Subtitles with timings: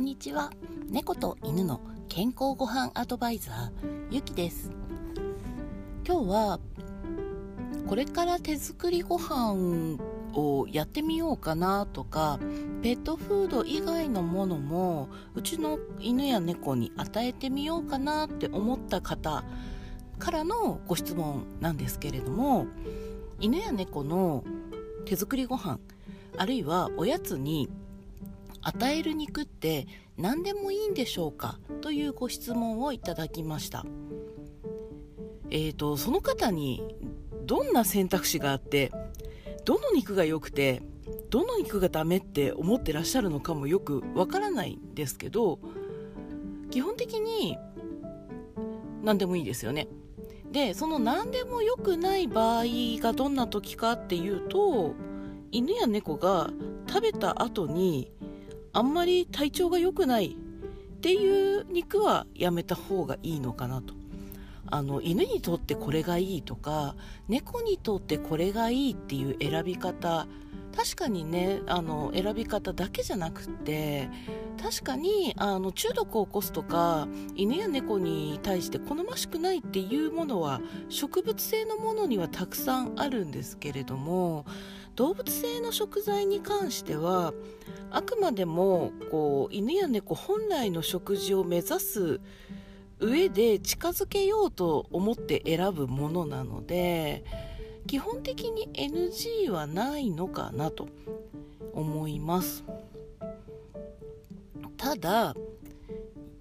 [0.00, 0.50] んにちは。
[0.88, 4.70] 猫と犬の健康ごはんアドバイザーゆきです。
[6.06, 6.60] 今日は
[7.86, 9.98] これから手作りご飯
[10.32, 12.38] をやってみようかなとか
[12.82, 19.44] ペットフード以外のものもうちの犬や猫に与えてみようかなって思った方
[20.18, 22.66] からのご質問なんですけれども
[23.38, 24.44] 犬や猫の
[25.04, 25.78] 手作りご飯
[26.38, 27.68] あるいはおやつに
[28.62, 33.86] 与える肉って何でもいいんでしょうかというご質問をいただきました。
[35.50, 36.82] えーとその方に
[37.44, 38.92] どんな選択肢があって
[39.64, 40.82] どの肉が良くて
[41.30, 45.58] どの肉がダメって思ってらっしゃるのかもよくわからないんですけど
[46.70, 47.58] 基本的に
[49.02, 49.88] 何でもいいですよね。
[50.52, 52.64] でその何でも良くない場合
[53.00, 54.94] がどんな時かっていうと
[55.52, 56.50] 犬や猫が
[56.88, 58.10] 食べた後に
[58.72, 63.99] あんまり体調が良くないっていう肉はやめた方がいいのかなと。
[64.70, 66.94] あの犬にとってこれがいいとか
[67.28, 70.26] 猫にとってこれがいいっていう選び方
[70.76, 74.08] 確かにねあの選び方だけじゃなくって
[74.62, 84.44] 確かにあの中毒を起こすとか犬や猫に対して好ましくないっていうものは植物性のものにはたくさんあるんですけれども
[84.96, 87.32] 動物性の食材に関しては
[87.90, 92.20] あくまでもこう犬や猫本来の食事を目指す
[93.00, 97.24] 上で近づけようと思って選ぶものなので
[97.86, 100.88] 基本的に NG はないのかなと
[101.72, 102.64] 思います。
[104.76, 105.34] ただ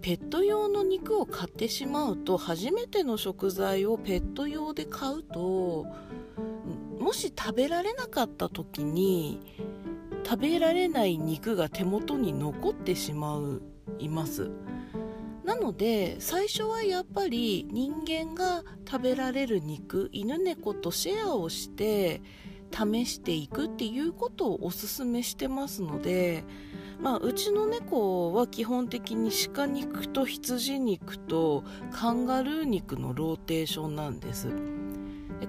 [0.00, 5.86] ペット用の肉を買ってしまうと初めての食材をペット用で買うと
[6.98, 9.40] もし食べられなかった時に
[10.24, 13.62] 食べられない肉が手元に残ってしまう
[13.98, 14.50] います。
[15.44, 22.22] なので最初はやっぱり人間が食べられる肉犬猫とシェアをして
[22.72, 26.44] 試していくっていうことをおすすめしてますので、
[27.00, 34.48] まあ、うちの猫は基本的に鹿肉と羊肉とカンガルー肉のローテーションなんです。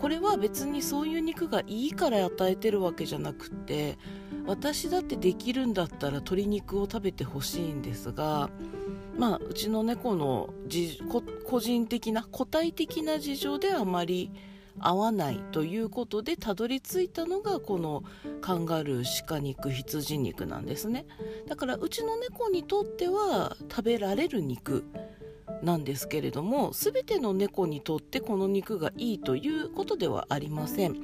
[0.00, 3.98] これは別にそういう肉がいいから与えてるわけじゃなくって
[4.46, 8.50] 私だってできるんだったら鶏肉を食べてほしいんですが
[9.18, 10.50] まあ、うちの猫の
[11.44, 14.30] 個人的な個体的な事情であまり
[14.80, 18.04] 合わないということでたどり着いたのがこの
[18.40, 21.04] カンガルー鹿肉羊肉なんですね。
[21.48, 24.84] だからうちの猫にとっては食べられる肉
[25.64, 30.94] なんですけれども全ての猫にとってこの肉がいいということではありません。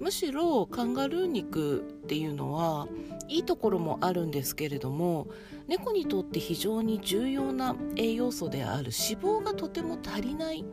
[0.00, 2.88] むしろカンガルー肉っていうのは
[3.28, 5.28] いいところもあるんですけれども
[5.68, 10.64] 猫にとって非常に重要な栄養素である脂肪がとても足りない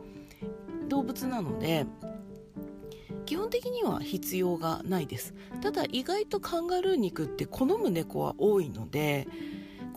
[0.88, 1.86] 動物なので
[3.26, 5.34] 基本的には必要がないです。
[5.60, 9.28] ただ意外とカンガルー肉って好む猫は多いので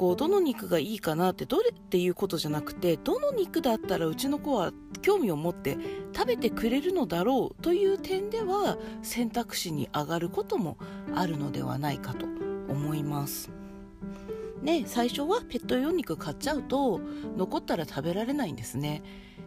[0.01, 4.73] こうどの肉がいいかなってどれっていうことじゃなくてどの肉だったらうちの子は
[5.03, 5.78] 興味を持って
[6.12, 10.79] 食べてくれるのだろうという点では選択肢に上がることも
[11.13, 12.25] あるのではないかと
[12.67, 13.51] 思います。
[14.63, 17.00] ね、最初はペット用肉買っちゃうと
[17.38, 19.03] 残ったら食べられないんですね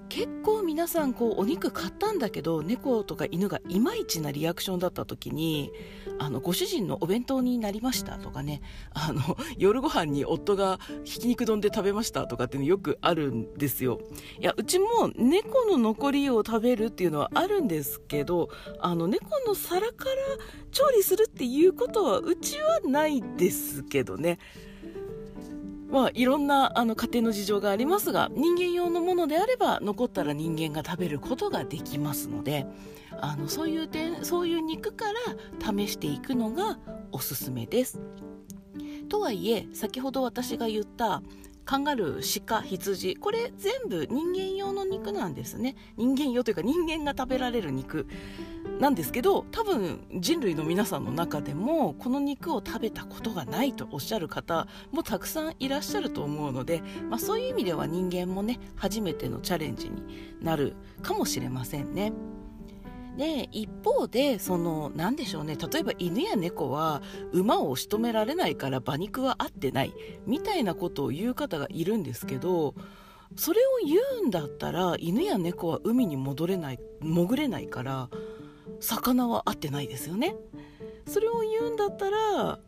[0.08, 5.72] 結構皆さんこうお肉買ったんだけど猫とか犬がいまいちなリアクションだった時に
[6.18, 8.60] あのご主人のお弁当になりましたとかね
[8.92, 14.00] あの 夜ご飯に夫がひき肉丼で食べましたとかっていうのよくあるんですよ。
[14.38, 18.50] いやうちも猫の残りを食べるっていうのはあるんですけど
[18.80, 20.14] あの猫の皿から
[20.70, 24.38] 調理するっていうことはうちはないですけどね。
[25.90, 32.66] まあ、いろんなあの家庭の事情がありますが人間用のものであれば残ったら人間が食べることができますので
[33.20, 35.06] あのそういう点そういう肉か
[35.60, 36.78] ら試していくのが
[37.12, 38.00] おすすめです。
[39.08, 41.22] とはいえ先ほど私が言った
[41.64, 45.76] カンガルー、鹿、羊、これ全部人間用の肉なんですね。
[45.96, 48.06] 人間用というか人間が食べられる肉
[48.80, 60.02] なんですけど、多分人類の皆さんの中でもこの肉を食べたことがないとおっしゃる方もたくさんいらっしゃると思うので、まあ、そういう意味では人間もね、初めてのチャレンジに
[60.42, 62.12] なるかもしれませんね。
[63.16, 65.56] で一方でその何でしょうね。
[65.56, 67.00] 例えば犬や猫は
[67.32, 69.94] 馬を仕留められないから馬肉は合ってない
[70.26, 72.74] みたいなことを言う方がいるんですけど
[73.36, 78.08] それを言うんだったら犬や猫は海に戻れない潜れないから
[78.80, 80.36] 魚は合ってないですよね。
[81.06, 82.58] それを言うんだったら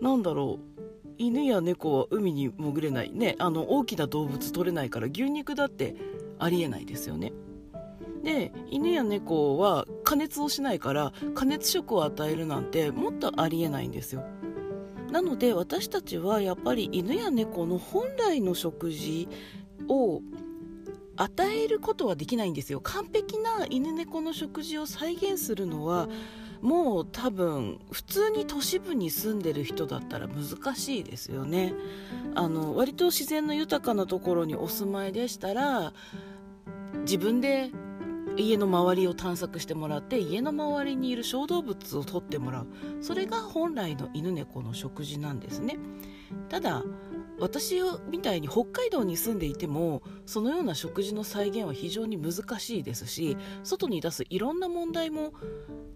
[0.00, 0.80] なんだろう。
[1.18, 3.12] 犬や猫は海に潜れない。
[3.12, 5.94] ねあの大きな動物取れないから牛肉だって
[6.38, 7.32] ありえないですよね。
[8.22, 14.24] で犬や猫は加熱をしないから加熱食を与えるなんてもっとありえないんですよ。
[15.10, 19.28] なので私たちはやっぱり犬や猫の本来の食事
[19.88, 20.22] を
[21.16, 22.80] 与えることはできないんですよ。
[22.80, 26.08] 完璧な犬猫の食事を再現するのは
[26.62, 31.74] もう多分普通に都市部に住んでる人だったら難しいですよね。
[32.34, 35.92] あの割と自然の豊かなところにお住まいでしたら
[37.00, 37.70] 自分で
[38.40, 42.66] 家の周りを探索してもらって家の周りにいる小動物を取ってもらう。
[43.00, 45.78] それが本来の犬猫の食事なんですね。
[46.48, 46.82] ただ
[47.38, 47.76] 私
[48.10, 55.32] みたいに北海道に住んでいてもそのような食事の再現は非常に難しいですし外に出すいろんな問題も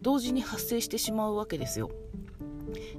[0.00, 1.90] 同時に発生してしまうわけですよ。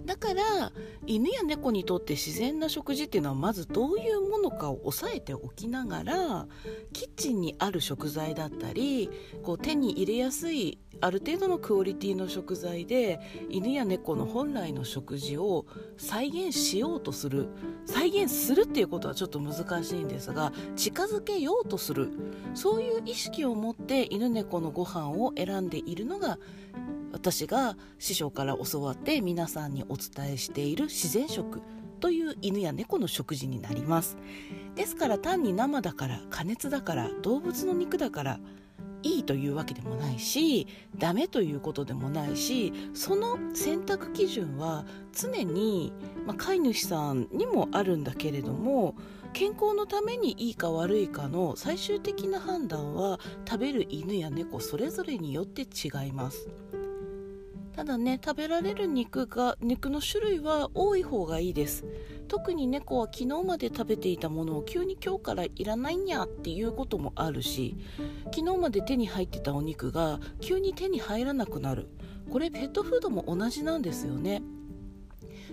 [0.05, 0.71] だから
[1.05, 6.47] 犬や猫にとって自然な食事っていうのはまずどういうものかを押さえておきながら
[6.93, 9.09] キッチンにある食材だったり
[9.43, 13.19] こう手に入れやすいある程度のクオリティの食材で
[13.49, 15.65] 犬や猫の本来の食事を
[15.97, 17.47] 再現しようとする
[17.85, 22.09] 再現するっていうことはちょっと難しいんですが近づけようとする。
[22.53, 26.39] そういう意識を持って犬猫のご飯を選んでいるのが
[27.25, 31.59] 私が師匠から教わって皆さんにお伝えしている自然食
[31.99, 34.15] という犬や猫の食事になります
[34.75, 38.39] ですから単に生だから加熱だから動物の肉だから
[39.01, 40.67] いいというわけでもないし
[40.99, 45.93] ダメということでもないしその選択基準は常に、
[46.27, 48.93] まあ、飼い主さんにもあるんだけれども
[49.33, 56.47] 健康のためにいいか悪いかの最終的な判断は食べる犬や猫それぞれによって違います。
[57.75, 61.83] ただね食べられる肉が肉の種類は多い方がいいです。
[62.27, 67.77] 特に猫は昨日まで食べていたものを急に今日からいらないにゃっていうこともあるし
[68.33, 71.89] 昨日まで手に入ってたお肉が急に手に入らなくなる。
[72.31, 74.41] これペットフードも同じなんですよね。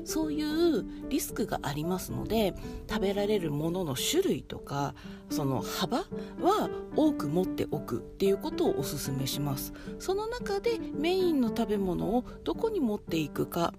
[0.04, 2.54] そういうリスクがありますので
[2.88, 4.94] 食べられるものの種類とか
[5.31, 5.99] その幅
[6.40, 9.72] は多く持っておくっていうことをお勧めします。
[9.99, 13.75] その中でメインの食べ物をどこに持っていくか。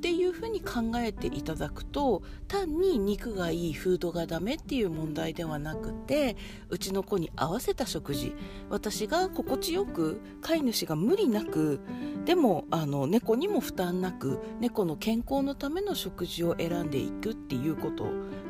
[0.00, 6.38] っていうふうに考えていただくと単に肉がいいフードがダメっていう問題ではなくて
[6.70, 8.32] うちの子に合わせた食事。
[8.70, 11.80] 私が心地よく飼い主が無理なく
[12.24, 18.06] でもあの猫にも負担なく猫の健康のための食事を選んでいくっていうこと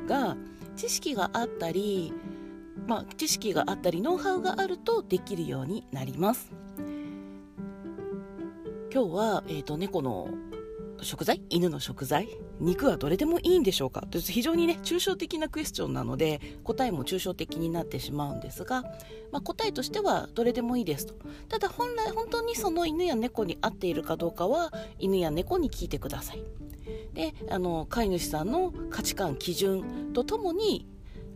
[0.06, 0.36] が
[0.76, 2.12] 知識があったり
[2.86, 6.50] まあ、知識があったりノウハウがあるとできるようになります。
[8.92, 10.28] 今日は、えーと猫の
[11.02, 11.42] 食材？
[11.50, 12.28] 犬の食材？
[12.60, 14.02] 肉はどれでもいいんでしょうか？
[14.10, 18.82] という非常にね抽象的なクエスチョンなので答えも抽象的になってしまうんですが、
[19.32, 21.14] まあ、答えとしてはどれでもいいですと。
[21.48, 26.42] ただ本来本当にその犬や猫に合っているかどうかは犬や猫に聞いてください。
[27.14, 30.86] であの飼い主さんの価値観基準とともに、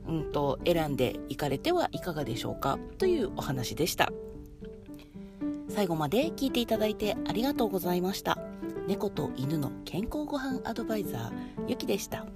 [0.07, 2.79] うんと選んでいかれてはいかがでしょうか？
[2.99, 4.13] というお話でした。
[5.71, 8.39] 最後まで聞いていただいてありがとうございました。
[8.87, 11.33] 猫と犬の健康ごはんアドバイザー
[11.69, 12.27] ゆきでした。